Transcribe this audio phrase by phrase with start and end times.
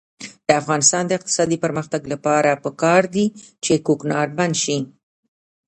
[0.47, 3.25] د افغانستان د اقتصادي پرمختګ لپاره پکار ده
[3.63, 4.77] چې کوکنار بند شي.